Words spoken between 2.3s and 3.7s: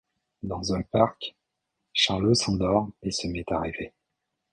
s'endort et se met à